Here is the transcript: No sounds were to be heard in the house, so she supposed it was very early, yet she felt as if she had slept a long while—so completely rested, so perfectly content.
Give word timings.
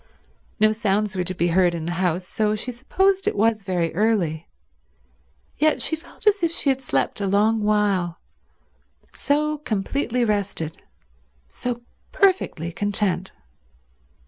No 0.59 0.71
sounds 0.71 1.15
were 1.15 1.23
to 1.25 1.35
be 1.35 1.49
heard 1.49 1.75
in 1.75 1.85
the 1.85 1.91
house, 2.01 2.27
so 2.27 2.55
she 2.55 2.71
supposed 2.71 3.27
it 3.27 3.35
was 3.35 3.61
very 3.61 3.93
early, 3.93 4.47
yet 5.59 5.79
she 5.79 5.95
felt 5.95 6.25
as 6.25 6.41
if 6.41 6.51
she 6.51 6.69
had 6.71 6.81
slept 6.81 7.21
a 7.21 7.27
long 7.27 7.61
while—so 7.61 9.59
completely 9.59 10.25
rested, 10.25 10.81
so 11.47 11.83
perfectly 12.11 12.71
content. 12.71 13.31